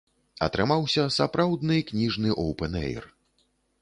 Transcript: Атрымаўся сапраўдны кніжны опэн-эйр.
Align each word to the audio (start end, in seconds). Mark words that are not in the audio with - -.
Атрымаўся 0.45 1.03
сапраўдны 1.17 1.77
кніжны 1.91 2.29
опэн-эйр. 2.47 3.03